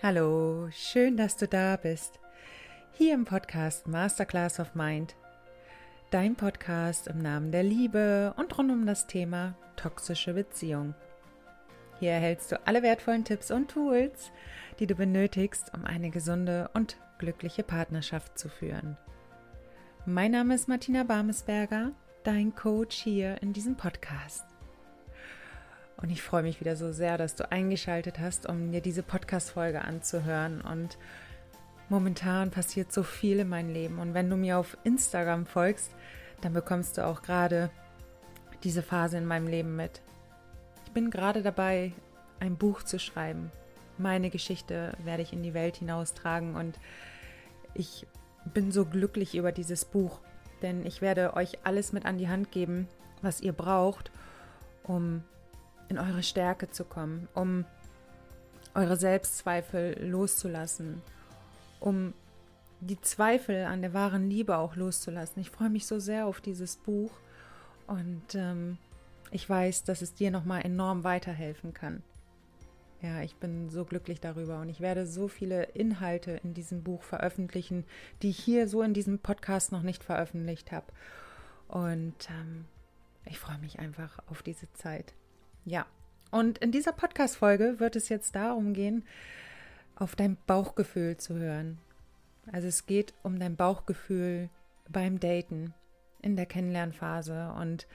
[0.00, 2.20] Hallo, schön, dass du da bist.
[2.92, 5.16] Hier im Podcast Masterclass of Mind.
[6.12, 10.94] Dein Podcast im Namen der Liebe und rund um das Thema toxische Beziehung.
[11.98, 14.30] Hier erhältst du alle wertvollen Tipps und Tools,
[14.78, 18.96] die du benötigst, um eine gesunde und glückliche Partnerschaft zu führen.
[20.06, 21.90] Mein Name ist Martina Barmesberger,
[22.22, 24.47] dein Coach hier in diesem Podcast.
[26.00, 29.82] Und ich freue mich wieder so sehr, dass du eingeschaltet hast, um dir diese Podcast-Folge
[29.82, 30.60] anzuhören.
[30.60, 30.96] Und
[31.88, 33.98] momentan passiert so viel in meinem Leben.
[33.98, 35.90] Und wenn du mir auf Instagram folgst,
[36.40, 37.70] dann bekommst du auch gerade
[38.62, 40.00] diese Phase in meinem Leben mit.
[40.86, 41.92] Ich bin gerade dabei,
[42.38, 43.50] ein Buch zu schreiben.
[43.98, 46.78] Meine Geschichte werde ich in die Welt hinaustragen und
[47.74, 48.06] ich
[48.44, 50.20] bin so glücklich über dieses Buch,
[50.62, 52.86] denn ich werde euch alles mit an die Hand geben,
[53.20, 54.12] was ihr braucht,
[54.84, 55.24] um
[55.88, 57.64] in eure Stärke zu kommen, um
[58.74, 61.02] eure Selbstzweifel loszulassen,
[61.80, 62.14] um
[62.80, 65.40] die Zweifel an der wahren Liebe auch loszulassen.
[65.40, 67.10] Ich freue mich so sehr auf dieses Buch
[67.86, 68.78] und ähm,
[69.30, 72.02] ich weiß, dass es dir nochmal enorm weiterhelfen kann.
[73.00, 77.02] Ja, ich bin so glücklich darüber und ich werde so viele Inhalte in diesem Buch
[77.02, 77.84] veröffentlichen,
[78.22, 80.86] die ich hier so in diesem Podcast noch nicht veröffentlicht habe.
[81.68, 82.64] Und ähm,
[83.24, 85.14] ich freue mich einfach auf diese Zeit.
[85.68, 85.84] Ja,
[86.30, 89.04] und in dieser Podcast-Folge wird es jetzt darum gehen,
[89.96, 91.78] auf dein Bauchgefühl zu hören.
[92.50, 94.48] Also es geht um dein Bauchgefühl
[94.88, 95.74] beim Daten
[96.22, 97.86] in der Kennenlernphase und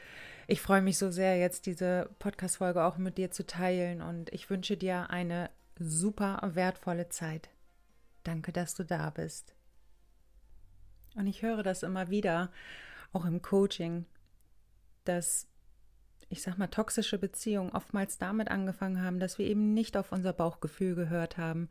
[0.46, 4.52] ich freue mich so sehr, jetzt diese Podcast-Folge auch mit dir zu teilen und ich
[4.52, 7.50] wünsche dir eine super wertvolle Zeit.
[8.24, 9.56] Danke, dass du da bist.
[11.16, 12.52] Und ich höre das immer wieder,
[13.14, 14.06] auch im Coaching,
[15.06, 15.48] dass
[16.34, 20.34] ich sag mal, toxische Beziehungen oftmals damit angefangen haben, dass wir eben nicht auf unser
[20.34, 21.70] Bauchgefühl gehört haben.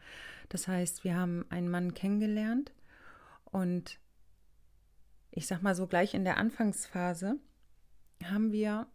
[0.51, 2.73] Das heißt, wir haben einen Mann kennengelernt
[3.45, 3.99] und
[5.33, 7.41] ich sag mal so gleich in der Anfangsphase
[8.23, 8.87] haben wir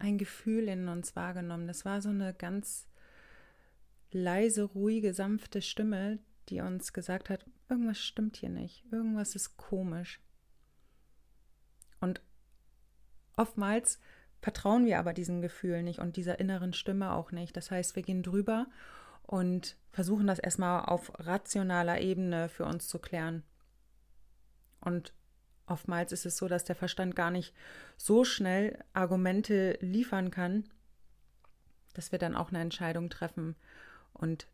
[0.00, 1.68] ein Gefühl in uns wahrgenommen.
[1.68, 2.88] Das war so eine ganz
[4.10, 6.18] leise, ruhige, sanfte Stimme,
[6.48, 10.20] die uns gesagt hat, irgendwas stimmt hier nicht, irgendwas ist komisch.
[12.00, 12.20] Und
[13.36, 14.00] oftmals
[14.42, 17.56] vertrauen wir aber diesen Gefühlen nicht und dieser inneren Stimme auch nicht.
[17.56, 18.66] Das heißt, wir gehen drüber
[19.22, 23.44] und versuchen das erstmal auf rationaler Ebene für uns zu klären.
[24.80, 25.14] Und
[25.66, 27.54] oftmals ist es so, dass der Verstand gar nicht
[27.96, 30.64] so schnell Argumente liefern kann,
[31.94, 33.54] dass wir dann auch eine Entscheidung treffen
[34.12, 34.48] und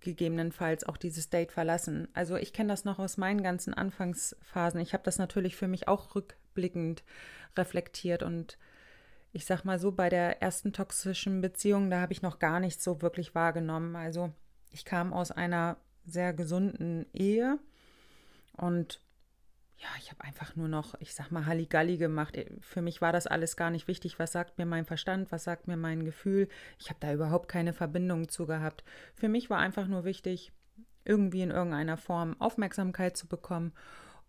[0.00, 2.08] gegebenenfalls auch dieses Date verlassen.
[2.14, 4.80] Also ich kenne das noch aus meinen ganzen Anfangsphasen.
[4.80, 7.04] Ich habe das natürlich für mich auch rückblickend
[7.54, 8.56] reflektiert und
[9.36, 12.82] ich sag mal so, bei der ersten toxischen Beziehung, da habe ich noch gar nichts
[12.82, 13.94] so wirklich wahrgenommen.
[13.94, 14.32] Also
[14.70, 15.76] ich kam aus einer
[16.06, 17.58] sehr gesunden Ehe
[18.56, 19.02] und
[19.76, 22.38] ja, ich habe einfach nur noch, ich sag mal, Halligalli gemacht.
[22.62, 24.18] Für mich war das alles gar nicht wichtig.
[24.18, 25.30] Was sagt mir mein Verstand?
[25.30, 26.48] Was sagt mir mein Gefühl?
[26.78, 28.84] Ich habe da überhaupt keine Verbindung zu gehabt.
[29.14, 30.50] Für mich war einfach nur wichtig,
[31.04, 33.74] irgendwie in irgendeiner Form Aufmerksamkeit zu bekommen.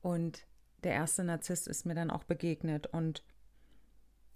[0.02, 0.46] Und
[0.84, 2.88] der erste Narzisst ist mir dann auch begegnet.
[2.88, 3.24] Und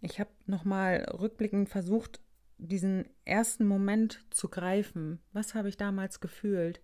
[0.01, 2.19] ich habe nochmal rückblickend versucht,
[2.57, 5.19] diesen ersten Moment zu greifen.
[5.33, 6.81] Was habe ich damals gefühlt?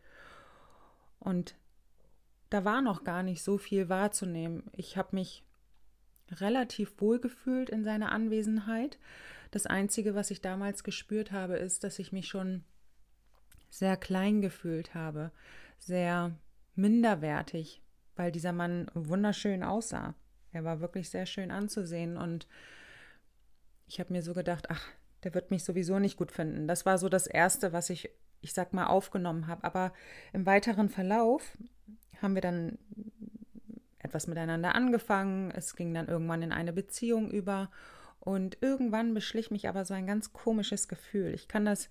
[1.20, 1.56] Und
[2.50, 4.64] da war noch gar nicht so viel wahrzunehmen.
[4.72, 5.44] Ich habe mich
[6.32, 8.98] relativ wohl gefühlt in seiner Anwesenheit.
[9.52, 12.64] Das Einzige, was ich damals gespürt habe, ist, dass ich mich schon
[13.70, 15.32] sehr klein gefühlt habe,
[15.78, 16.36] sehr
[16.76, 17.82] minderwertig,
[18.16, 20.16] weil dieser Mann wunderschön aussah.
[20.52, 22.48] Er war wirklich sehr schön anzusehen und
[23.88, 24.86] ich habe mir so gedacht, ach,
[25.24, 26.68] der wird mich sowieso nicht gut finden.
[26.68, 28.10] Das war so das Erste, was ich,
[28.42, 29.64] ich sag mal, aufgenommen habe.
[29.64, 29.94] Aber
[30.34, 31.58] im weiteren Verlauf
[32.22, 32.78] haben wir dann
[34.00, 35.52] etwas miteinander angefangen.
[35.52, 37.72] Es ging dann irgendwann in eine Beziehung über.
[38.20, 41.34] Und irgendwann beschlich mich aber so ein ganz komisches Gefühl.
[41.34, 41.90] Ich kann das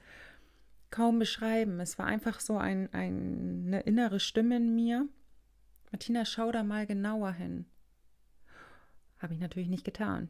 [0.91, 1.81] kaum beschreiben.
[1.81, 5.09] Es war einfach so ein, ein, eine innere Stimme in mir.
[5.91, 7.65] Martina, schau da mal genauer hin.
[9.19, 10.29] Habe ich natürlich nicht getan,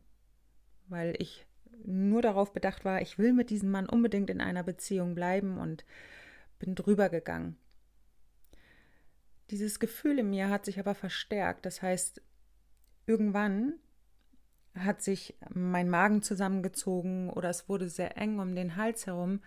[0.89, 1.45] weil ich
[1.85, 5.85] nur darauf bedacht war, ich will mit diesem Mann unbedingt in einer Beziehung bleiben und
[6.59, 7.57] bin drüber gegangen.
[9.51, 11.67] Dieses Gefühl in mir hat sich aber verstärkt.
[11.67, 12.21] Das heißt,
[13.07, 13.75] irgendwann
[14.75, 19.41] hat sich mein Magen zusammengezogen oder es wurde sehr eng um den Hals herum,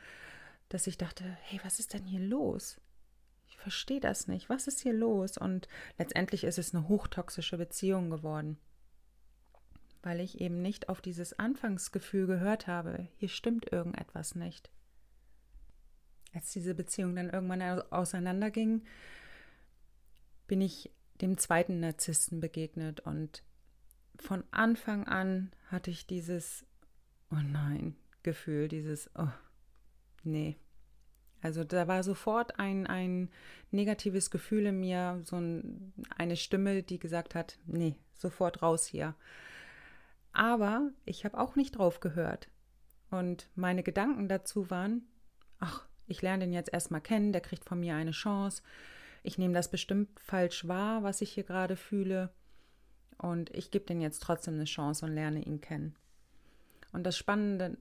[0.70, 2.80] dass ich dachte, hey, was ist denn hier los?
[3.48, 4.50] Ich verstehe das nicht.
[4.50, 5.38] Was ist hier los?
[5.38, 5.68] Und
[5.98, 8.58] letztendlich ist es eine hochtoxische Beziehung geworden
[10.02, 14.70] weil ich eben nicht auf dieses Anfangsgefühl gehört habe, hier stimmt irgendetwas nicht.
[16.34, 17.62] als diese Beziehung dann irgendwann
[17.92, 18.84] auseinanderging,
[20.48, 20.92] bin ich
[21.22, 23.44] dem zweiten Narzissten begegnet und
[24.18, 26.66] von Anfang an hatte ich dieses
[27.32, 29.32] Oh nein Gefühl, dieses Oh
[30.24, 30.58] nee.
[31.42, 33.30] Also da war sofort ein, ein
[33.72, 39.16] negatives Gefühl in mir, so ein, eine Stimme, die gesagt hat, nee, sofort raus hier.
[40.32, 42.50] Aber ich habe auch nicht drauf gehört.
[43.10, 45.08] Und meine Gedanken dazu waren,
[45.60, 48.62] ach, ich lerne den jetzt erstmal kennen, der kriegt von mir eine Chance.
[49.24, 52.32] Ich nehme das bestimmt falsch wahr, was ich hier gerade fühle.
[53.18, 55.96] Und ich gebe den jetzt trotzdem eine Chance und lerne ihn kennen.
[56.92, 57.78] Und das Spannende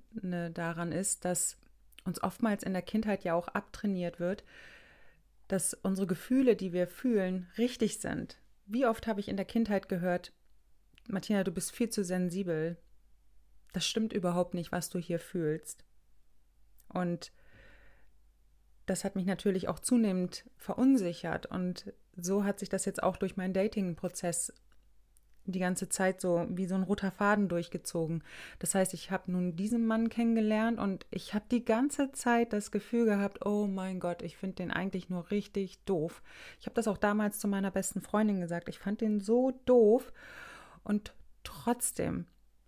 [0.52, 1.56] daran ist, dass
[2.04, 4.44] uns oftmals in der Kindheit ja auch abtrainiert wird,
[5.46, 8.38] dass unsere Gefühle, die wir fühlen, richtig sind.
[8.66, 10.32] Wie oft habe ich in der Kindheit gehört,
[11.08, 12.76] Martina, du bist viel zu sensibel.
[13.72, 15.84] Das stimmt überhaupt nicht, was du hier fühlst.
[16.88, 17.32] Und
[18.86, 21.46] das hat mich natürlich auch zunehmend verunsichert.
[21.46, 24.52] Und so hat sich das jetzt auch durch meinen Dating-Prozess
[25.44, 28.22] die ganze Zeit so wie so ein roter Faden durchgezogen.
[28.58, 32.70] Das heißt, ich habe nun diesen Mann kennengelernt und ich habe die ganze Zeit das
[32.70, 36.22] Gefühl gehabt, oh mein Gott, ich finde den eigentlich nur richtig doof.
[36.60, 38.68] Ich habe das auch damals zu meiner besten Freundin gesagt.
[38.68, 40.12] Ich fand den so doof
[40.84, 41.14] und
[41.44, 42.26] trotzdem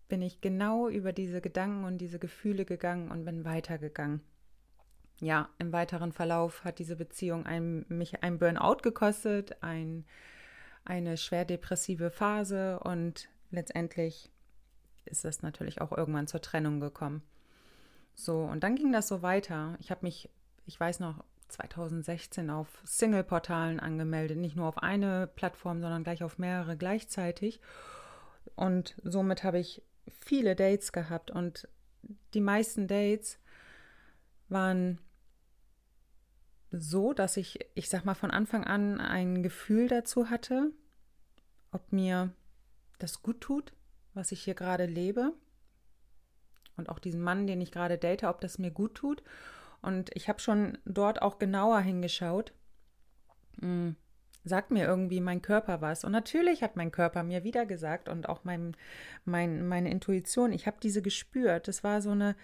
[0.09, 4.21] bin ich genau über diese Gedanken und diese Gefühle gegangen und bin weitergegangen.
[5.21, 10.05] Ja, im weiteren Verlauf hat diese Beziehung ein, mich ein Burnout gekostet, ein
[10.85, 14.31] eine schwer depressive Phase und letztendlich
[15.05, 17.23] ist es natürlich auch irgendwann zur Trennung gekommen.
[18.15, 19.77] So, und dann ging das so weiter.
[19.81, 20.31] Ich habe mich,
[20.67, 26.39] ich weiß noch, 2016 auf Single-Portalen angemeldet, nicht nur auf eine Plattform, sondern gleich auf
[26.39, 27.61] mehrere gleichzeitig.
[28.57, 31.69] Und somit habe ich viele Dates gehabt und
[32.35, 33.39] die meisten Dates
[34.49, 34.99] waren
[36.71, 40.73] so, dass ich, ich sag mal, von Anfang an ein Gefühl dazu hatte,
[41.73, 42.33] ob mir
[42.99, 43.73] das gut tut,
[44.15, 45.33] was ich hier gerade lebe.
[46.77, 49.23] Und auch diesen Mann, den ich gerade date, ob das mir gut tut.
[49.83, 52.53] Und ich habe schon dort auch genauer hingeschaut.
[54.45, 56.05] Sagt mir irgendwie mein Körper was?
[56.05, 58.77] Und natürlich hat mein Körper mir wieder gesagt und auch mein,
[59.25, 61.69] mein, meine Intuition, ich habe diese gespürt.
[61.69, 62.37] Das war so eine,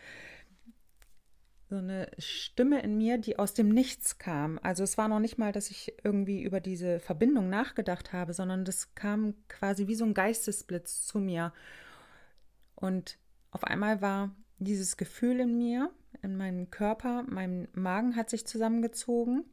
[1.71, 4.61] so eine Stimme in mir, die aus dem Nichts kam.
[4.63, 8.65] Also es war noch nicht mal, dass ich irgendwie über diese Verbindung nachgedacht habe, sondern
[8.65, 11.53] das kam quasi wie so ein Geistesblitz zu mir.
[12.75, 13.19] Und
[13.51, 15.91] auf einmal war dieses Gefühl in mir,
[16.23, 19.45] in meinem Körper, mein Magen hat sich zusammengezogen,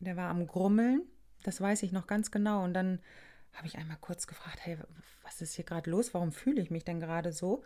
[0.00, 1.02] der war am Grummeln,
[1.42, 2.64] das weiß ich noch ganz genau.
[2.64, 3.00] Und dann
[3.54, 4.78] habe ich einmal kurz gefragt, hey,
[5.22, 6.14] was ist hier gerade los?
[6.14, 7.64] Warum fühle ich mich denn gerade so?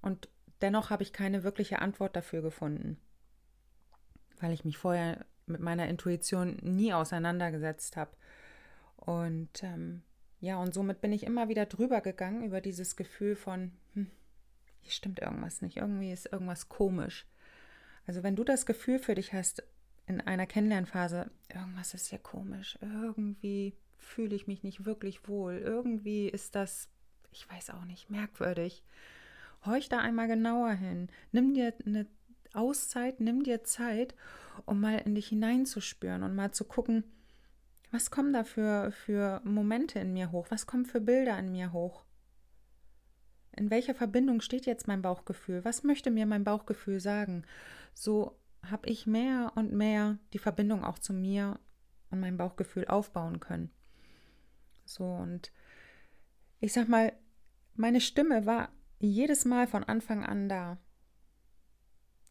[0.00, 0.28] Und
[0.64, 2.96] Dennoch habe ich keine wirkliche Antwort dafür gefunden,
[4.40, 8.16] weil ich mich vorher mit meiner Intuition nie auseinandergesetzt habe.
[8.96, 10.02] Und ähm,
[10.40, 14.10] ja, und somit bin ich immer wieder drüber gegangen über dieses Gefühl von, hm,
[14.80, 17.26] hier stimmt irgendwas nicht, irgendwie ist irgendwas komisch.
[18.06, 19.64] Also wenn du das Gefühl für dich hast
[20.06, 26.28] in einer Kennenlernphase, irgendwas ist hier komisch, irgendwie fühle ich mich nicht wirklich wohl, irgendwie
[26.28, 26.88] ist das,
[27.30, 28.82] ich weiß auch nicht, merkwürdig,
[29.64, 31.08] horch da einmal genauer hin.
[31.32, 32.06] Nimm dir eine
[32.52, 34.14] Auszeit, nimm dir Zeit,
[34.66, 37.04] um mal in dich hineinzuspüren und mal zu gucken,
[37.90, 40.46] was kommen da für, für Momente in mir hoch?
[40.50, 42.04] Was kommen für Bilder in mir hoch?
[43.52, 45.64] In welcher Verbindung steht jetzt mein Bauchgefühl?
[45.64, 47.44] Was möchte mir mein Bauchgefühl sagen?
[47.94, 48.36] So
[48.70, 51.58] habe ich mehr und mehr die Verbindung auch zu mir
[52.10, 53.70] und meinem Bauchgefühl aufbauen können.
[54.84, 55.52] So und
[56.60, 57.12] ich sag mal,
[57.74, 60.78] meine Stimme war jedes Mal von Anfang an da.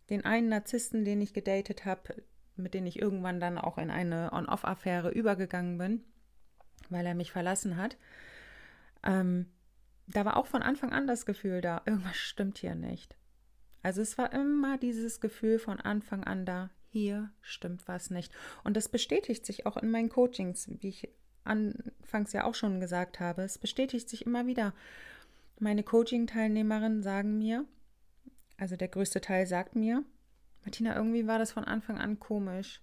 [0.10, 2.24] Den einen Narzissten, den ich gedatet habe,
[2.56, 6.04] mit dem ich irgendwann dann auch in eine On-Off-Affäre übergegangen bin,
[6.90, 7.98] weil er mich verlassen hat,
[9.04, 9.52] ähm,
[10.08, 13.16] da war auch von Anfang an das Gefühl da, irgendwas stimmt hier nicht.
[13.84, 18.34] Also es war immer dieses Gefühl von Anfang an da, hier stimmt was nicht.
[18.64, 21.10] Und das bestätigt sich auch in meinen Coachings, wie ich
[21.44, 23.44] anfangs ja auch schon gesagt habe.
[23.44, 24.74] Es bestätigt sich immer wieder.
[25.60, 27.66] Meine Coaching-Teilnehmerinnen sagen mir,
[28.58, 30.04] also der größte Teil sagt mir,
[30.64, 32.82] Martina, irgendwie war das von Anfang an komisch.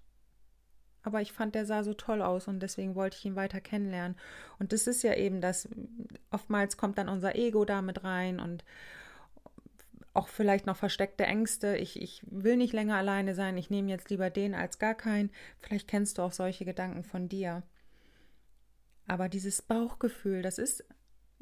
[1.03, 4.19] Aber ich fand, der sah so toll aus und deswegen wollte ich ihn weiter kennenlernen.
[4.59, 5.67] Und das ist ja eben das,
[6.31, 8.65] oftmals kommt dann unser Ego da mit rein und
[10.13, 11.77] auch vielleicht noch versteckte Ängste.
[11.77, 15.31] Ich, ich will nicht länger alleine sein, ich nehme jetzt lieber den als gar keinen.
[15.59, 17.63] Vielleicht kennst du auch solche Gedanken von dir.
[19.07, 20.85] Aber dieses Bauchgefühl, das ist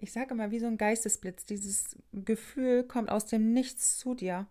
[0.01, 1.45] ich sage immer, wie so ein Geistesblitz.
[1.45, 4.47] Dieses Gefühl kommt aus dem Nichts zu dir.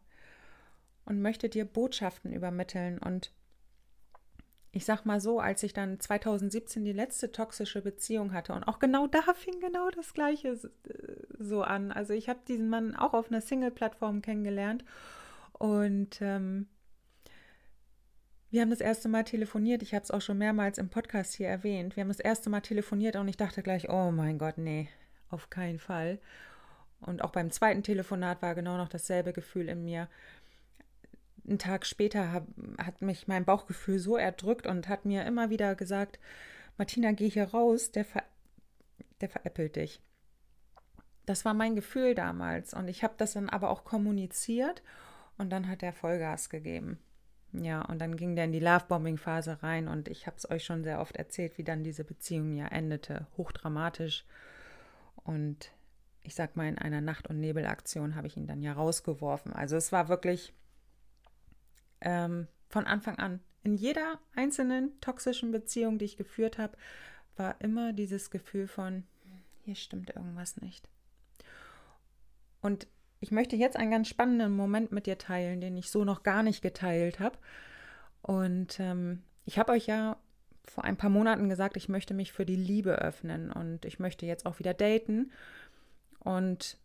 [1.06, 2.98] und möchte dir Botschaften übermitteln.
[3.00, 3.32] Und
[4.78, 8.78] ich sag mal so, als ich dann 2017 die letzte toxische Beziehung hatte und auch
[8.78, 10.58] genau da fing genau das Gleiche äh,
[11.40, 11.92] so an.
[11.92, 14.86] Also ich habe diesen Mann auch auf einer Single-Plattform kennengelernt
[15.54, 16.68] und ähm,
[18.52, 19.82] wir haben das erste Mal telefoniert.
[19.82, 21.96] Ich habe es auch schon mehrmals im Podcast hier erwähnt.
[21.96, 24.90] Wir haben das erste Mal telefoniert und ich dachte gleich, oh mein Gott, nee,
[25.30, 26.20] auf keinen Fall.
[27.02, 30.08] Und auch beim zweiten Telefonat war genau noch dasselbe Gefühl in mir.
[31.48, 35.76] Einen Tag später hab, hat mich mein Bauchgefühl so erdrückt und hat mir immer wieder
[35.76, 36.20] gesagt,
[36.78, 38.24] Martina, geh hier raus, der, ver
[39.22, 40.02] der veräppelt dich.
[41.26, 44.84] Das war mein Gefühl damals und ich habe das dann aber auch kommuniziert
[45.38, 47.00] und dann hat er Vollgas gegeben.
[47.54, 50.84] Ja, und dann ging der in die Lovebombing-Phase rein und ich habe es euch schon
[50.84, 53.28] sehr oft erzählt, wie dann diese Beziehung ja endete.
[53.38, 54.26] Hochdramatisch.
[55.24, 55.72] Und
[56.24, 59.54] ich sag mal, in einer Nacht- und Nebelaktion habe ich ihn dann ja rausgeworfen.
[59.54, 60.54] Also es war wirklich
[62.02, 63.40] ähm, von Anfang an.
[63.64, 66.78] In jeder einzelnen toxischen Beziehung, die ich geführt habe,
[67.36, 69.04] war immer dieses Gefühl von,
[69.64, 70.90] hier stimmt irgendwas nicht.
[72.62, 72.88] Und
[73.20, 76.44] ich möchte jetzt einen ganz spannenden Moment mit dir teilen, den ich so noch gar
[76.44, 77.38] nicht geteilt habe.
[78.22, 80.18] Und ähm, ich habe euch ja
[80.66, 84.26] vor ein paar Monaten gesagt, ich möchte mich für die Liebe öffnen und ich möchte
[84.26, 85.32] jetzt auch wieder daten.
[86.20, 86.78] Und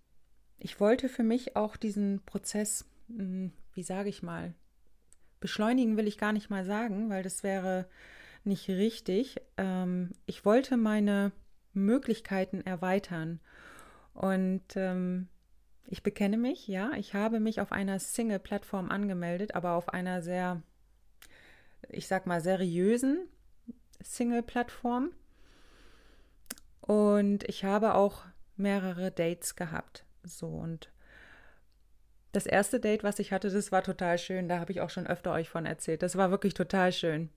[0.59, 4.55] ich wollte für mich auch diesen Prozess, hm, wie sage ich mal,
[5.43, 7.87] beschleunigen will ich gar nicht mal sagen, weil das wäre
[8.45, 9.43] nicht richtig.
[9.59, 11.33] Ähm, ich wollte meine
[11.75, 13.41] Möglichkeiten erweitern.
[14.15, 15.29] Und ähm,
[15.87, 20.63] ich bekenne mich, ja, ich habe mich auf einer Single-Plattform angemeldet, aber auf einer sehr,
[21.89, 23.29] ich sag mal, seriösen
[24.03, 25.11] Single-Plattform.
[26.81, 28.25] Und ich habe auch
[28.57, 30.05] mehrere Dates gehabt.
[30.25, 30.93] So und
[32.33, 34.49] das erste Date, was ich hatte, das war total schön.
[34.49, 36.03] Da habe ich auch schon öfter euch von erzählt.
[36.03, 37.29] Das war wirklich total schön.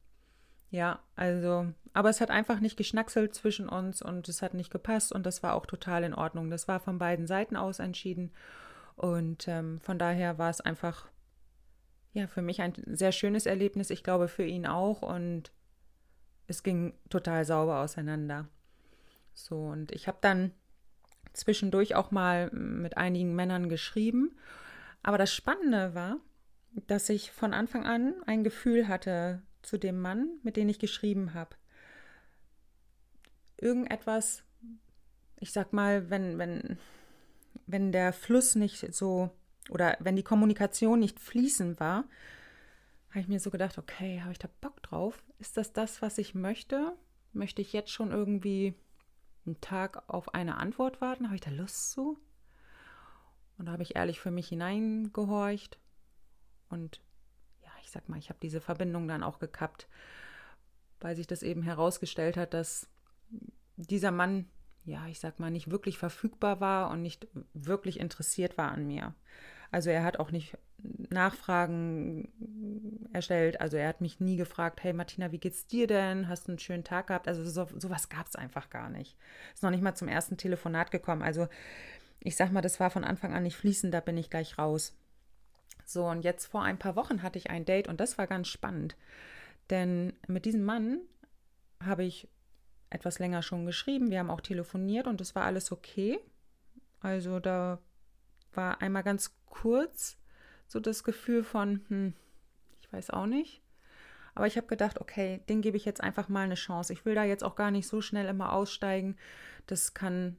[0.71, 5.13] Ja, also, aber es hat einfach nicht geschnackselt zwischen uns und es hat nicht gepasst
[5.13, 6.49] und das war auch total in Ordnung.
[6.49, 8.31] Das war von beiden Seiten aus entschieden
[8.95, 11.07] und ähm, von daher war es einfach,
[12.13, 13.89] ja, für mich ein sehr schönes Erlebnis.
[13.89, 15.51] Ich glaube für ihn auch und
[16.47, 18.47] es ging total sauber auseinander.
[19.33, 20.51] So, und ich habe dann
[21.33, 24.37] zwischendurch auch mal mit einigen Männern geschrieben.
[25.05, 26.17] Aber das Spannende war,
[26.87, 31.35] dass ich von Anfang an ein Gefühl hatte zu dem Mann, mit dem ich geschrieben
[31.35, 31.55] habe.
[33.57, 34.43] Irgendetwas,
[35.39, 36.79] ich sag mal, wenn, wenn,
[37.67, 39.29] wenn der Fluss nicht so
[39.69, 42.05] oder wenn die Kommunikation nicht fließend war,
[43.11, 45.23] habe ich mir so gedacht, okay, habe ich da Bock drauf?
[45.37, 46.97] Ist das das, was ich möchte?
[47.31, 48.73] Möchte ich jetzt schon irgendwie
[49.45, 51.25] einen Tag auf eine Antwort warten?
[51.25, 52.17] Habe ich da Lust zu?
[53.57, 55.79] Und da habe ich ehrlich für mich hineingehorcht
[56.69, 57.01] und
[57.85, 59.87] ich sag mal, ich habe diese Verbindung dann auch gekappt,
[60.99, 62.89] weil sich das eben herausgestellt hat, dass
[63.77, 64.49] dieser Mann,
[64.85, 69.13] ja, ich sag mal, nicht wirklich verfügbar war und nicht wirklich interessiert war an mir.
[69.71, 70.57] Also er hat auch nicht
[71.09, 72.29] Nachfragen
[73.13, 73.61] erstellt.
[73.61, 76.27] Also er hat mich nie gefragt, hey Martina, wie geht's dir denn?
[76.27, 77.27] Hast du einen schönen Tag gehabt?
[77.27, 79.17] Also so, sowas gab es einfach gar nicht.
[79.53, 81.21] Ist noch nicht mal zum ersten Telefonat gekommen.
[81.21, 81.47] Also
[82.25, 84.97] ich sag mal, das war von Anfang an nicht fließend, da bin ich gleich raus.
[85.85, 88.47] So, und jetzt vor ein paar Wochen hatte ich ein Date und das war ganz
[88.47, 88.95] spannend.
[89.69, 91.01] Denn mit diesem Mann
[91.83, 92.27] habe ich
[92.89, 94.09] etwas länger schon geschrieben.
[94.09, 96.19] Wir haben auch telefoniert und es war alles okay.
[96.99, 97.77] Also da
[98.53, 100.17] war einmal ganz kurz
[100.67, 102.13] so das Gefühl von, hm,
[102.81, 103.61] ich weiß auch nicht.
[104.33, 106.91] Aber ich habe gedacht, okay, den gebe ich jetzt einfach mal eine Chance.
[106.91, 109.15] Ich will da jetzt auch gar nicht so schnell immer aussteigen.
[109.67, 110.37] Das kann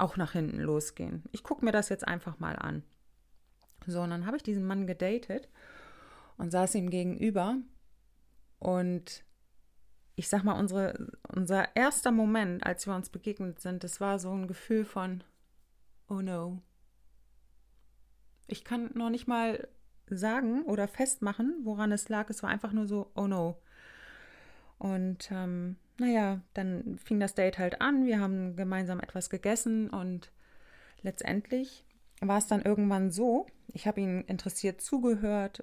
[0.00, 1.24] auch nach hinten losgehen.
[1.32, 2.82] Ich gucke mir das jetzt einfach mal an.
[3.86, 5.48] So, und dann habe ich diesen Mann gedatet
[6.36, 7.56] und saß ihm gegenüber.
[8.58, 9.24] Und
[10.16, 14.30] ich sag mal, unsere, unser erster Moment, als wir uns begegnet sind, das war so
[14.32, 15.24] ein Gefühl von,
[16.08, 16.60] oh no.
[18.46, 19.68] Ich kann noch nicht mal
[20.08, 22.28] sagen oder festmachen, woran es lag.
[22.30, 23.62] Es war einfach nur so, oh no.
[24.78, 28.06] Und ähm, naja, dann fing das Date halt an.
[28.06, 30.32] Wir haben gemeinsam etwas gegessen und
[31.02, 31.84] letztendlich
[32.22, 35.62] war es dann irgendwann so, ich habe ihm interessiert zugehört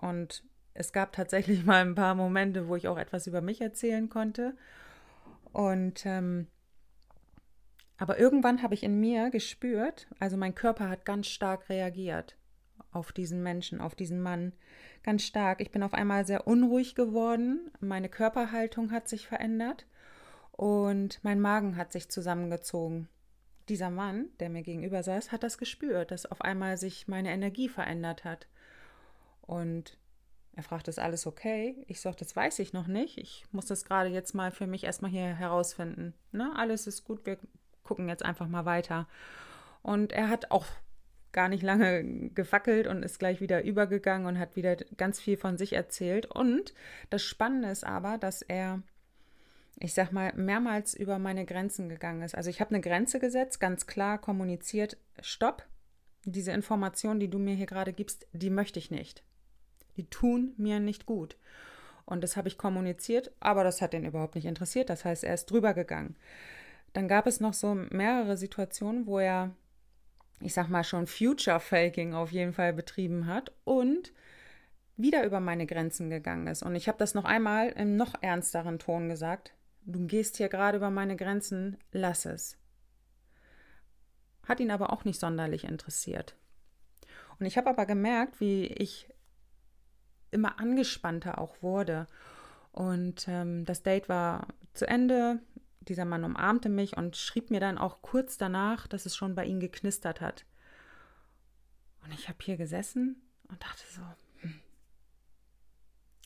[0.00, 4.08] und es gab tatsächlich mal ein paar Momente, wo ich auch etwas über mich erzählen
[4.08, 4.56] konnte.
[5.52, 6.46] Und ähm,
[7.98, 12.36] aber irgendwann habe ich in mir gespürt, also mein Körper hat ganz stark reagiert
[12.94, 14.52] auf diesen Menschen, auf diesen Mann.
[15.02, 15.60] Ganz stark.
[15.60, 17.70] Ich bin auf einmal sehr unruhig geworden.
[17.80, 19.86] Meine Körperhaltung hat sich verändert
[20.52, 23.08] und mein Magen hat sich zusammengezogen
[23.68, 27.68] dieser Mann, der mir gegenüber saß, hat das gespürt, dass auf einmal sich meine Energie
[27.68, 28.46] verändert hat.
[29.40, 29.98] Und
[30.52, 31.84] er fragt, ist alles okay?
[31.88, 33.18] Ich sage, das weiß ich noch nicht.
[33.18, 36.14] Ich muss das gerade jetzt mal für mich erstmal hier herausfinden.
[36.32, 36.52] Ne?
[36.56, 37.38] Alles ist gut, wir
[37.82, 39.08] gucken jetzt einfach mal weiter.
[39.82, 40.66] Und er hat auch
[41.34, 45.58] gar nicht lange gefackelt und ist gleich wieder übergegangen und hat wieder ganz viel von
[45.58, 46.24] sich erzählt.
[46.24, 46.72] Und
[47.10, 48.82] das Spannende ist aber, dass er,
[49.78, 52.34] ich sag mal, mehrmals über meine Grenzen gegangen ist.
[52.34, 55.66] Also ich habe eine Grenze gesetzt, ganz klar kommuniziert, stopp,
[56.24, 59.22] diese Information, die du mir hier gerade gibst, die möchte ich nicht.
[59.96, 61.36] Die tun mir nicht gut.
[62.06, 64.90] Und das habe ich kommuniziert, aber das hat ihn überhaupt nicht interessiert.
[64.90, 66.16] Das heißt, er ist drüber gegangen.
[66.92, 69.50] Dann gab es noch so mehrere Situationen, wo er,
[70.40, 74.12] ich sag mal, schon Future Faking auf jeden Fall betrieben hat und
[74.96, 76.62] wieder über meine Grenzen gegangen ist.
[76.62, 79.54] Und ich habe das noch einmal im noch ernsteren Ton gesagt.
[79.86, 82.56] Du gehst hier gerade über meine Grenzen, lass es.
[84.46, 86.36] Hat ihn aber auch nicht sonderlich interessiert.
[87.38, 89.08] Und ich habe aber gemerkt, wie ich
[90.30, 92.06] immer angespannter auch wurde.
[92.72, 95.40] Und ähm, das Date war zu Ende.
[95.88, 99.44] Dieser Mann umarmte mich und schrieb mir dann auch kurz danach, dass es schon bei
[99.44, 100.44] ihm geknistert hat.
[102.04, 104.02] Und ich habe hier gesessen und dachte so,
[104.40, 104.60] hm,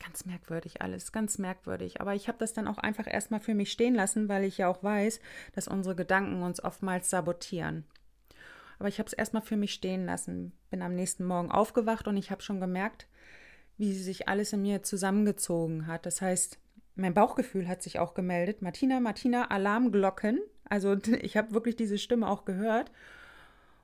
[0.00, 2.00] ganz merkwürdig alles, ganz merkwürdig.
[2.00, 4.68] Aber ich habe das dann auch einfach erstmal für mich stehen lassen, weil ich ja
[4.68, 5.20] auch weiß,
[5.52, 7.84] dass unsere Gedanken uns oftmals sabotieren.
[8.78, 12.16] Aber ich habe es erstmal für mich stehen lassen, bin am nächsten Morgen aufgewacht und
[12.16, 13.08] ich habe schon gemerkt,
[13.76, 16.06] wie sich alles in mir zusammengezogen hat.
[16.06, 16.58] Das heißt,
[16.98, 18.60] mein Bauchgefühl hat sich auch gemeldet.
[18.60, 20.40] Martina, Martina, Alarmglocken.
[20.68, 22.90] Also ich habe wirklich diese Stimme auch gehört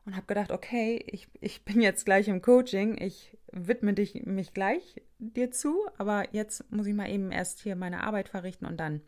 [0.04, 4.52] und habe gedacht, okay, ich, ich bin jetzt gleich im Coaching, ich widme dich, mich
[4.52, 8.76] gleich dir zu, aber jetzt muss ich mal eben erst hier meine Arbeit verrichten und
[8.78, 9.00] dann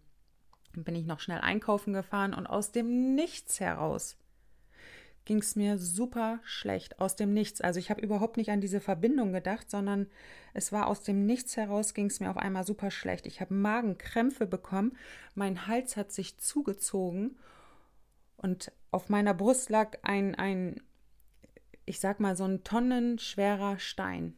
[0.73, 4.17] bin ich noch schnell einkaufen gefahren und aus dem Nichts heraus
[5.27, 7.61] ging es mir super schlecht aus dem Nichts.
[7.61, 10.07] Also ich habe überhaupt nicht an diese Verbindung gedacht, sondern
[10.55, 13.27] es war aus dem Nichts heraus, ging es mir auf einmal super schlecht.
[13.27, 14.97] Ich habe Magenkrämpfe bekommen,
[15.35, 17.37] mein Hals hat sich zugezogen
[18.37, 20.81] und auf meiner Brust lag ein, ein
[21.85, 24.35] ich sag mal, so ein tonnenschwerer Stein.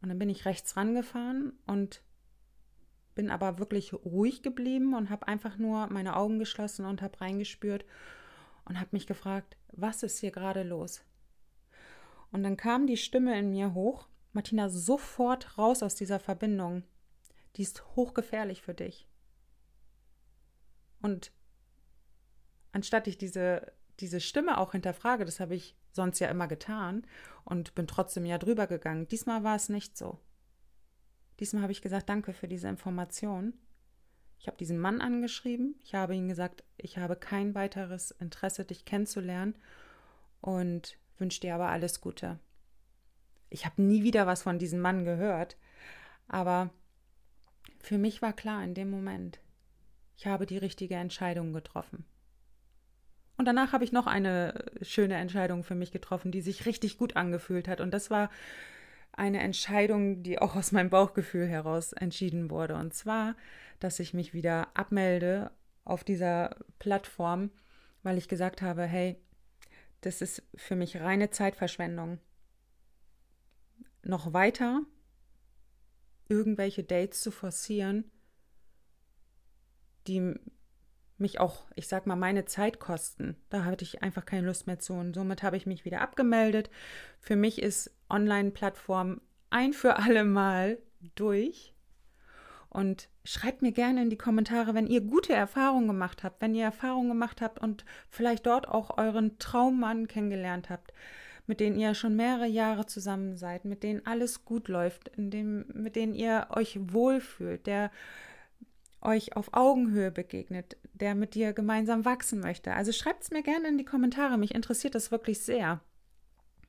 [0.00, 2.02] Und dann bin ich rechts rangefahren und
[3.14, 7.84] bin aber wirklich ruhig geblieben und habe einfach nur meine Augen geschlossen und habe reingespürt
[8.64, 11.02] und habe mich gefragt, was ist hier gerade los?
[12.32, 16.82] Und dann kam die Stimme in mir hoch, Martina, sofort raus aus dieser Verbindung.
[17.56, 19.06] Die ist hochgefährlich für dich.
[21.00, 21.32] Und
[22.72, 27.06] anstatt ich diese, diese Stimme auch hinterfrage, das habe ich sonst ja immer getan
[27.44, 29.06] und bin trotzdem ja drüber gegangen.
[29.06, 30.18] Diesmal war es nicht so.
[31.38, 33.54] Diesmal habe ich gesagt, danke für diese Information.
[34.44, 35.74] Ich habe diesen Mann angeschrieben.
[35.82, 39.54] Ich habe ihm gesagt, ich habe kein weiteres Interesse, dich kennenzulernen
[40.42, 42.38] und wünsche dir aber alles Gute.
[43.48, 45.56] Ich habe nie wieder was von diesem Mann gehört,
[46.28, 46.68] aber
[47.78, 49.40] für mich war klar in dem Moment,
[50.14, 52.04] ich habe die richtige Entscheidung getroffen.
[53.38, 57.16] Und danach habe ich noch eine schöne Entscheidung für mich getroffen, die sich richtig gut
[57.16, 57.80] angefühlt hat.
[57.80, 58.28] Und das war
[59.16, 62.74] eine Entscheidung, die auch aus meinem Bauchgefühl heraus entschieden wurde.
[62.74, 63.36] Und zwar,
[63.80, 65.50] dass ich mich wieder abmelde
[65.84, 67.50] auf dieser Plattform,
[68.02, 69.16] weil ich gesagt habe, hey,
[70.00, 72.18] das ist für mich reine Zeitverschwendung.
[74.02, 74.82] Noch weiter
[76.28, 78.10] irgendwelche Dates zu forcieren,
[80.06, 80.34] die
[81.18, 83.36] mich auch, ich sag mal, meine Zeit kosten.
[83.50, 84.94] Da hatte ich einfach keine Lust mehr zu.
[84.94, 86.70] Und somit habe ich mich wieder abgemeldet.
[87.20, 90.78] Für mich ist Online-Plattform ein für alle Mal
[91.14, 91.74] durch.
[92.68, 96.64] Und schreibt mir gerne in die Kommentare, wenn ihr gute Erfahrungen gemacht habt, wenn ihr
[96.64, 100.92] Erfahrungen gemacht habt und vielleicht dort auch euren Traummann kennengelernt habt,
[101.46, 105.66] mit denen ihr schon mehrere Jahre zusammen seid, mit denen alles gut läuft, in dem,
[105.72, 107.92] mit denen ihr euch wohlfühlt, der
[109.04, 112.74] euch auf Augenhöhe begegnet, der mit dir gemeinsam wachsen möchte.
[112.74, 114.38] Also schreibt es mir gerne in die Kommentare.
[114.38, 115.80] Mich interessiert das wirklich sehr.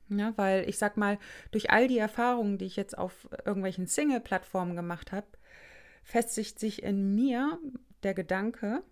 [0.10, 1.18] Ja, weil ich sag mal,
[1.52, 5.28] durch all die Erfahrungen, die ich jetzt auf irgendwelchen Single-Plattformen gemacht habe,
[6.04, 7.58] festigt sich in mir
[8.04, 8.84] der Gedanke,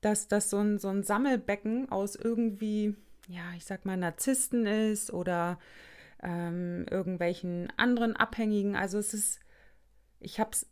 [0.00, 2.96] dass das so ein, so ein Sammelbecken aus irgendwie,
[3.28, 5.58] ja, ich sag mal, Narzissten ist oder
[6.22, 8.76] ähm, irgendwelchen anderen Abhängigen.
[8.76, 9.40] Also es ist,
[10.18, 10.66] ich habe es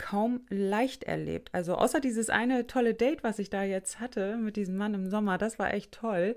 [0.00, 1.50] kaum leicht erlebt.
[1.52, 5.10] Also außer dieses eine tolle Date, was ich da jetzt hatte mit diesem Mann im
[5.10, 6.36] Sommer, das war echt toll.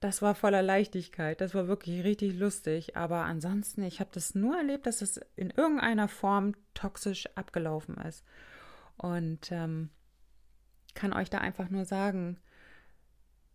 [0.00, 2.96] Das war voller Leichtigkeit, das war wirklich richtig lustig.
[2.96, 8.24] Aber ansonsten, ich habe das nur erlebt, dass es in irgendeiner Form toxisch abgelaufen ist.
[8.96, 9.90] Und ähm,
[10.94, 12.38] kann euch da einfach nur sagen,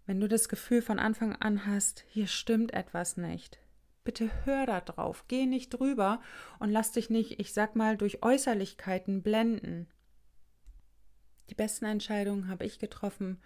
[0.05, 3.59] wenn du das Gefühl von Anfang an hast, hier stimmt etwas nicht,
[4.03, 6.21] Bitte hör da drauf, geh nicht drüber
[6.59, 9.87] und lass dich nicht, ich sag mal, durch Äußerlichkeiten blenden.
[11.49, 13.41] Die besten Entscheidungen habe ich getroffen,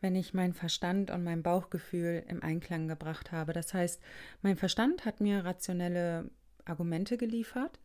[0.00, 3.52] wenn ich meinen Verstand und mein Bauchgefühl im Einklang gebracht habe.
[3.52, 4.00] Das heißt,
[4.42, 6.30] mein Verstand hat mir rationelle
[6.64, 7.80] Argumente geliefert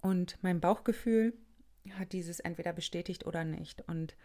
[0.00, 1.34] und mein Bauchgefühl
[1.98, 3.86] hat dieses entweder bestätigt oder nicht.
[3.88, 4.16] Und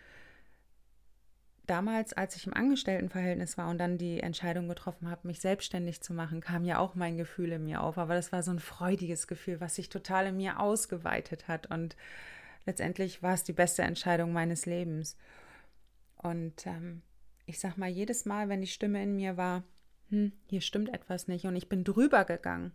[1.66, 6.14] damals, als ich im Angestelltenverhältnis war und dann die Entscheidung getroffen habe, mich selbstständig zu
[6.14, 7.98] machen, kam ja auch mein Gefühl in mir auf.
[7.98, 11.68] Aber das war so ein freudiges Gefühl, was sich total in mir ausgeweitet hat.
[11.68, 11.96] Und
[12.66, 15.18] letztendlich war es die beste Entscheidung meines Lebens.
[16.18, 17.02] Und ähm,
[17.46, 19.64] ich sag mal, jedes Mal, wenn die Stimme in mir war,
[20.10, 22.72] hm, hier stimmt etwas nicht und ich bin drüber gegangen.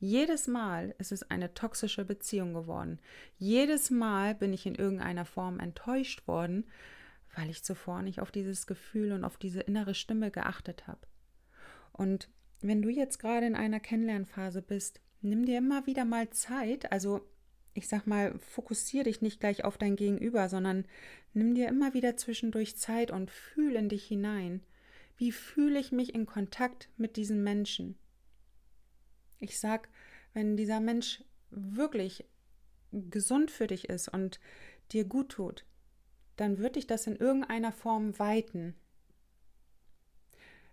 [0.00, 2.98] Jedes Mal ist es eine toxische Beziehung geworden.
[3.38, 6.66] Jedes Mal bin ich in irgendeiner Form enttäuscht worden,
[7.36, 11.00] weil ich zuvor nicht auf dieses Gefühl und auf diese innere Stimme geachtet habe.
[11.92, 12.28] Und
[12.60, 17.28] wenn du jetzt gerade in einer Kennenlernphase bist, nimm dir immer wieder mal Zeit, also
[17.74, 20.86] ich sag mal, fokussiere dich nicht gleich auf dein Gegenüber, sondern
[21.32, 24.62] nimm dir immer wieder zwischendurch Zeit und fühl in dich hinein.
[25.16, 27.96] Wie fühle ich mich in Kontakt mit diesem Menschen?
[29.40, 29.88] Ich sag,
[30.32, 32.24] wenn dieser Mensch wirklich
[32.92, 34.38] gesund für dich ist und
[34.92, 35.64] dir gut tut,
[36.36, 38.74] dann wird dich das in irgendeiner Form weiten.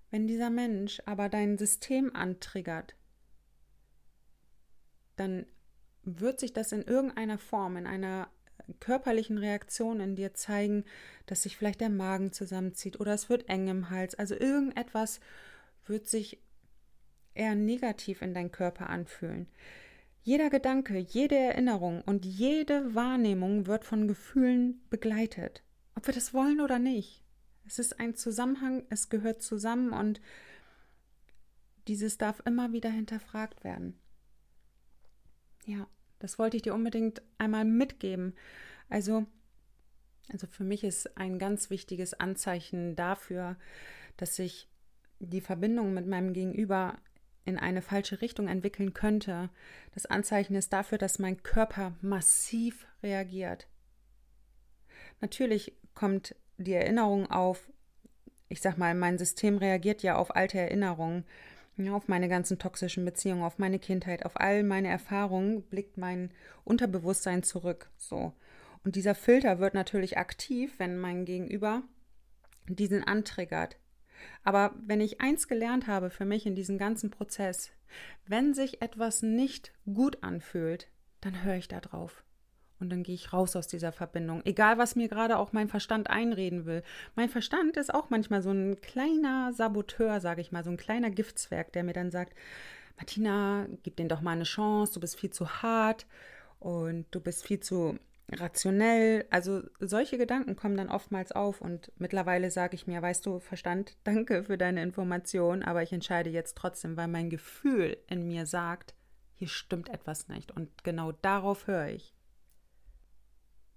[0.09, 2.95] Wenn dieser Mensch aber dein System antriggert,
[5.15, 5.45] dann
[6.03, 8.29] wird sich das in irgendeiner Form, in einer
[8.79, 10.83] körperlichen Reaktion in dir zeigen,
[11.25, 14.15] dass sich vielleicht der Magen zusammenzieht oder es wird eng im Hals.
[14.15, 15.19] Also irgendetwas
[15.85, 16.41] wird sich
[17.33, 19.47] eher negativ in deinen Körper anfühlen.
[20.23, 25.63] Jeder Gedanke, jede Erinnerung und jede Wahrnehmung wird von Gefühlen begleitet,
[25.95, 27.23] ob wir das wollen oder nicht.
[27.65, 30.21] Es ist ein Zusammenhang, es gehört zusammen und
[31.87, 33.97] dieses darf immer wieder hinterfragt werden.
[35.65, 35.87] Ja,
[36.19, 38.35] das wollte ich dir unbedingt einmal mitgeben.
[38.89, 39.25] Also,
[40.31, 43.57] also für mich ist ein ganz wichtiges Anzeichen dafür,
[44.17, 44.69] dass sich
[45.19, 46.99] die Verbindung mit meinem Gegenüber
[47.45, 49.49] in eine falsche Richtung entwickeln könnte.
[49.93, 53.67] Das Anzeichen ist dafür, dass mein Körper massiv reagiert.
[55.19, 57.69] Natürlich kommt die Erinnerung auf,
[58.49, 61.25] ich sag mal, mein System reagiert ja auf alte Erinnerungen
[61.89, 66.31] auf meine ganzen toxischen Beziehungen, auf meine Kindheit, auf all meine Erfahrungen blickt mein
[66.63, 67.89] Unterbewusstsein zurück.
[67.97, 68.33] So.
[68.83, 71.83] Und dieser Filter wird natürlich aktiv, wenn mein Gegenüber
[72.67, 73.77] diesen antriggert.
[74.43, 77.71] Aber wenn ich eins gelernt habe für mich in diesem ganzen Prozess,
[78.25, 80.87] wenn sich etwas nicht gut anfühlt,
[81.21, 82.23] dann höre ich da drauf
[82.81, 84.41] und dann gehe ich raus aus dieser Verbindung.
[84.43, 86.83] Egal, was mir gerade auch mein Verstand einreden will.
[87.15, 91.11] Mein Verstand ist auch manchmal so ein kleiner Saboteur, sage ich mal, so ein kleiner
[91.11, 92.33] Giftzwerg, der mir dann sagt,
[92.97, 96.05] Martina, gib den doch mal eine Chance, du bist viel zu hart
[96.59, 97.97] und du bist viel zu
[98.33, 99.25] rationell.
[99.29, 103.97] Also solche Gedanken kommen dann oftmals auf und mittlerweile sage ich mir, weißt du, Verstand,
[104.03, 108.95] danke für deine Information, aber ich entscheide jetzt trotzdem, weil mein Gefühl in mir sagt,
[109.35, 112.13] hier stimmt etwas nicht und genau darauf höre ich.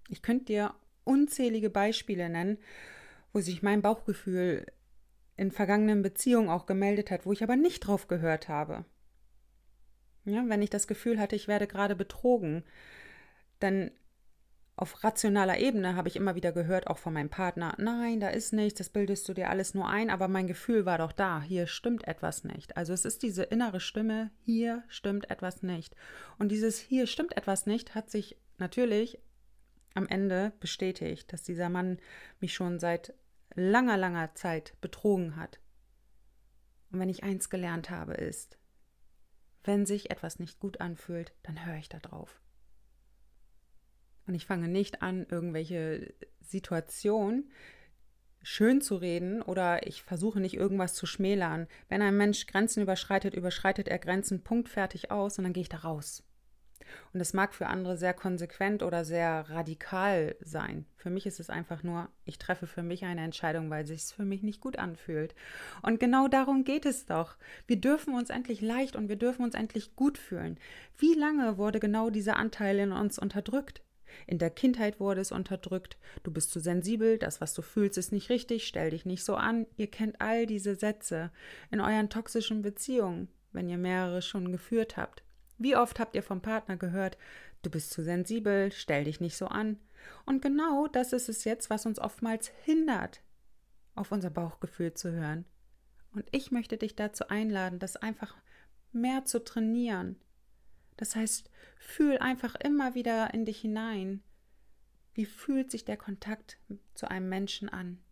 [0.09, 2.59] Ich könnte dir unzählige Beispiele nennen,
[3.33, 4.67] wo sich mein Bauchgefühl
[5.37, 8.85] in vergangenen Beziehungen auch gemeldet hat, wo ich aber nicht drauf gehört habe.
[10.25, 12.65] Ja, wenn ich das Gefühl hatte, ich werde gerade betrogen,
[13.61, 13.91] dann
[14.77, 18.53] auf rationaler Ebene habe ich immer wieder gehört, auch von meinem Partner, nein, da ist
[18.53, 21.69] nichts, das bildest du dir alles nur ein, aber mein Gefühl war doch da, hier
[21.69, 22.77] stimmt etwas nicht.
[22.77, 25.95] Also es ist diese innere Stimme, hier stimmt etwas nicht.
[26.39, 29.21] Und dieses hier stimmt etwas nicht hat sich natürlich
[29.95, 31.99] am Ende bestätigt, dass dieser Mann
[32.41, 33.15] mich schon seit
[33.55, 35.61] langer, langer Zeit betrogen hat.
[36.91, 38.59] Und wenn ich eins gelernt habe, ist,
[39.63, 42.41] wenn sich etwas nicht gut anfühlt, dann höre ich da drauf.
[44.27, 47.51] Und ich fange nicht an, irgendwelche Situationen
[48.43, 51.67] schön zu reden oder ich versuche nicht irgendwas zu schmälern.
[51.89, 55.79] Wenn ein Mensch Grenzen überschreitet, überschreitet er Grenzen punktfertig aus und dann gehe ich da
[55.79, 56.23] raus.
[57.13, 60.85] Und es mag für andere sehr konsequent oder sehr radikal sein.
[60.97, 64.15] Für mich ist es einfach nur, ich treffe für mich eine Entscheidung, weil es sich
[64.15, 65.35] für mich nicht gut anfühlt.
[65.83, 67.37] Und genau darum geht es doch.
[67.67, 70.59] Wir dürfen uns endlich leicht und wir dürfen uns endlich gut fühlen.
[70.99, 73.84] Wie lange wurde genau dieser Anteil in uns unterdrückt?
[74.27, 75.97] In der Kindheit wurde es unterdrückt.
[76.23, 79.37] Du bist zu sensibel, das, was du fühlst, ist nicht richtig, stell dich nicht so
[79.37, 79.67] an.
[79.77, 81.31] Ihr kennt all diese Sätze
[81.71, 85.23] in euren toxischen Beziehungen, wenn ihr mehrere schon geführt habt.
[85.59, 87.17] Wie oft habt ihr vom Partner gehört,
[87.63, 89.79] du bist zu sensibel, stell dich nicht so an.
[90.27, 93.23] Und genau das ist es jetzt, was uns oftmals hindert,
[93.95, 95.45] auf unser Bauchgefühl zu hören.
[96.13, 98.37] Und ich möchte dich dazu einladen, das einfach
[98.93, 100.17] mehr zu trainieren.
[100.97, 104.23] Das heißt, fühl einfach immer wieder in dich hinein.
[105.13, 106.59] Wie fühlt sich der Kontakt
[106.95, 108.03] zu einem Menschen an?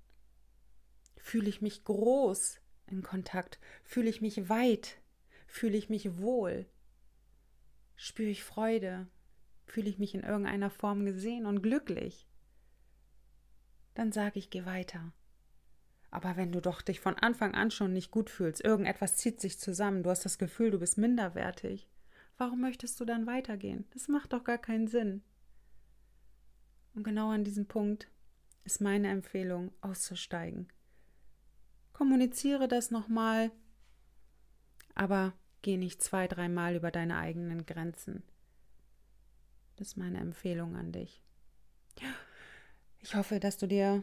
[1.16, 3.58] Fühle ich mich groß in Kontakt?
[3.84, 5.00] Fühle ich mich weit?
[5.46, 6.66] Fühle ich mich wohl?
[7.96, 9.08] Spüre ich Freude?
[9.64, 12.26] Fühle ich mich in irgendeiner Form gesehen und glücklich?
[13.94, 15.12] Dann sage ich, geh weiter.
[16.10, 19.58] Aber wenn du doch dich von Anfang an schon nicht gut fühlst, irgendetwas zieht sich
[19.58, 21.88] zusammen, du hast das Gefühl, du bist minderwertig,
[22.42, 23.84] warum möchtest du dann weitergehen?
[23.92, 25.22] Das macht doch gar keinen Sinn.
[26.92, 28.10] Und genau an diesem Punkt
[28.64, 30.66] ist meine Empfehlung, auszusteigen.
[31.92, 33.52] Kommuniziere das nochmal,
[34.96, 38.24] aber geh nicht zwei, dreimal über deine eigenen Grenzen.
[39.76, 41.22] Das ist meine Empfehlung an dich.
[42.98, 44.02] Ich hoffe, dass du dir,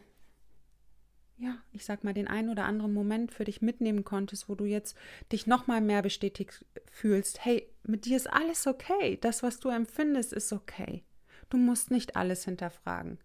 [1.38, 4.64] ja, ich sag mal, den einen oder anderen Moment für dich mitnehmen konntest, wo du
[4.64, 4.96] jetzt
[5.30, 7.44] dich nochmal mehr bestätigt fühlst.
[7.44, 9.18] Hey, mit dir ist alles okay.
[9.22, 11.04] Das, was du empfindest, ist okay.
[11.50, 13.20] Du musst nicht alles hinterfragen.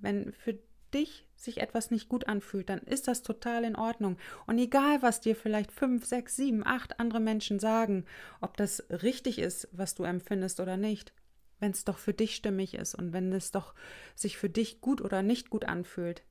[0.00, 0.58] Wenn für
[0.94, 4.16] dich sich etwas nicht gut anfühlt, dann ist das total in Ordnung.
[4.46, 8.04] Und egal, was dir vielleicht fünf, sechs, sieben, acht andere Menschen sagen,
[8.40, 11.12] ob das richtig ist, was du empfindest oder nicht,
[11.58, 13.74] wenn es doch für dich stimmig ist und wenn es doch
[14.14, 16.22] sich für dich gut oder nicht gut anfühlt,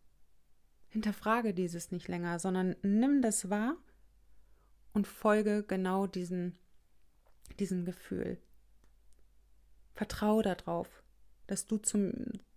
[0.87, 3.75] hinterfrage dieses nicht länger, sondern nimm das wahr
[4.93, 6.57] und folge genau diesen,
[7.59, 8.37] diesem Gefühl.
[9.93, 10.87] Vertraue darauf,
[11.47, 12.13] dass du zum,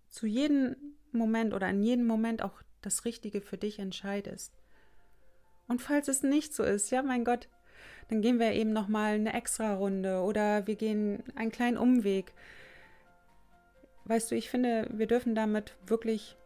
[0.09, 0.75] zu jedem
[1.11, 4.53] Moment oder in jedem Moment auch das Richtige für dich entscheidest.
[5.67, 7.49] Und falls es nicht so ist, ja, mein Gott,
[8.09, 12.33] dann gehen wir eben noch mal eine extra Runde oder wir gehen einen kleinen Umweg.
[14.05, 16.37] Weißt du, ich finde, wir dürfen damit wirklich,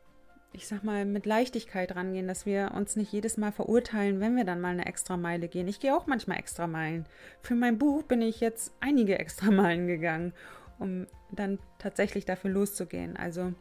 [0.54, 4.44] ich sag mal, mit Leichtigkeit rangehen, dass wir uns nicht jedes Mal verurteilen, wenn wir
[4.44, 5.68] dann mal eine extra Meile gehen.
[5.68, 7.06] Ich gehe auch manchmal extra Meilen.
[7.42, 10.34] Für mein Buch bin ich jetzt einige extra Meilen gegangen
[10.82, 13.16] um dann tatsächlich dafür loszugehen.
[13.16, 13.54] Also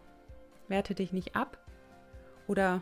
[0.68, 1.58] werte dich nicht ab
[2.48, 2.80] oder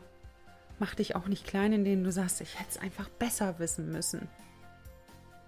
[0.78, 4.28] mach dich auch nicht klein, indem du sagst, ich hätte es einfach besser wissen müssen.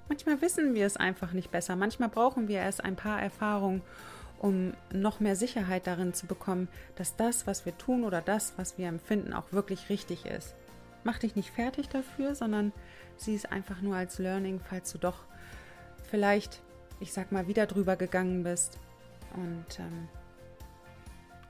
[0.08, 1.76] Manchmal wissen wir es einfach nicht besser.
[1.76, 3.80] Manchmal brauchen wir erst ein paar Erfahrungen,
[4.40, 8.76] um noch mehr Sicherheit darin zu bekommen, dass das, was wir tun oder das, was
[8.76, 10.56] wir empfinden, auch wirklich richtig ist.
[11.04, 12.72] Mach dich nicht fertig dafür, sondern
[13.16, 15.20] sieh es einfach nur als Learning, falls du doch
[16.10, 16.60] vielleicht
[17.00, 18.78] ich sag mal, wieder drüber gegangen bist
[19.34, 20.08] und ähm,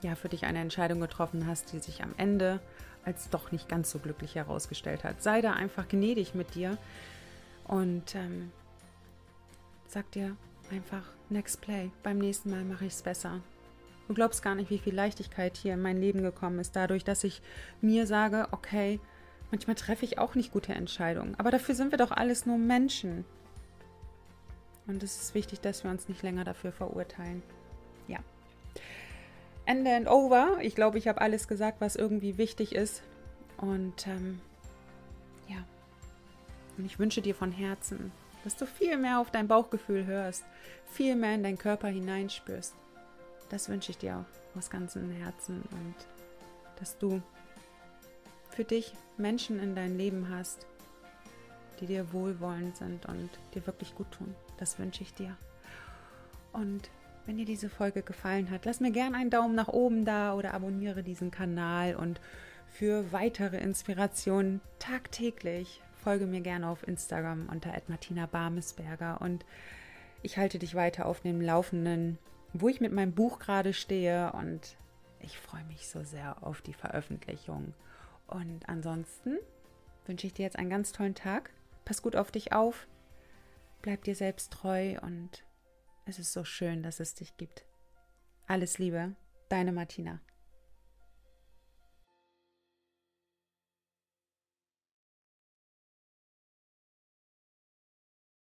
[0.03, 2.61] ja, für dich eine Entscheidung getroffen hast, die sich am Ende
[3.05, 5.23] als doch nicht ganz so glücklich herausgestellt hat.
[5.23, 6.79] Sei da einfach gnädig mit dir
[7.65, 8.53] und ähm,
[9.89, 10.37] sag dir
[10.71, 13.41] einfach, next play, beim nächsten Mal mache ich es besser.
[14.09, 17.23] Du glaubst gar nicht, wie viel Leichtigkeit hier in mein Leben gekommen ist, dadurch, dass
[17.23, 17.43] ich
[17.81, 18.99] mir sage, okay,
[19.51, 23.25] manchmal treffe ich auch nicht gute Entscheidungen, aber dafür sind wir doch alles nur Menschen.
[24.87, 27.43] Und es ist wichtig, dass wir uns nicht länger dafür verurteilen.
[28.09, 28.19] Ja.
[29.65, 30.59] Ende and over.
[30.63, 33.03] Ich glaube, ich habe alles gesagt, was irgendwie wichtig ist.
[33.57, 34.41] Und ähm,
[35.49, 35.59] ja.
[36.77, 38.11] Und ich wünsche dir von Herzen,
[38.45, 40.45] dass du viel mehr auf dein Bauchgefühl hörst,
[40.87, 42.75] viel mehr in deinen Körper hineinspürst.
[43.49, 45.95] Das wünsche ich dir auch aus ganzem Herzen und
[46.79, 47.23] dass du
[48.51, 50.67] für dich Menschen in dein Leben hast,
[51.81, 54.35] die dir wohlwollend sind und dir wirklich gut tun.
[54.59, 55.37] Das wünsche ich dir.
[56.53, 56.91] Und
[57.27, 60.55] wenn dir diese Folge gefallen hat, lass mir gerne einen Daumen nach oben da oder
[60.55, 62.21] abonniere diesen Kanal und
[62.67, 69.45] für weitere Inspirationen tagtäglich folge mir gerne auf Instagram unter Martina Barmesberger und
[70.23, 72.19] ich halte dich weiter auf dem Laufenden,
[72.53, 74.77] wo ich mit meinem Buch gerade stehe und
[75.21, 77.75] ich freue mich so sehr auf die Veröffentlichung.
[78.27, 79.39] Und ansonsten
[80.07, 81.51] wünsche ich dir jetzt einen ganz tollen Tag.
[81.85, 82.87] Pass gut auf dich auf.
[83.83, 85.45] Bleib dir selbst treu und
[86.07, 87.65] es ist so schön, dass es dich gibt.
[88.47, 89.15] Alles Liebe,
[89.49, 90.21] deine Martina.